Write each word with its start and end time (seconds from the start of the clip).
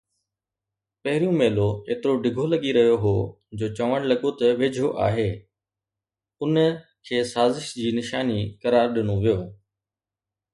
پهريون 1.03 1.35
ميلو 1.39 1.67
ايترو 1.89 2.13
ڊگهو 2.23 2.45
لڳي 2.53 2.71
رهيو 2.77 2.95
هو، 3.03 3.13
جو 3.57 3.67
چوڻ 3.77 3.99
لڳو 4.11 4.29
ته 4.39 4.47
ويجهو 4.59 4.89
آهي، 5.07 5.29
ان 6.43 6.55
کي 7.05 7.15
سازش 7.33 7.69
جي 7.81 7.89
نشاني 7.99 8.41
قرار 8.61 8.85
ڏنو 8.95 9.15
ويو 9.23 9.39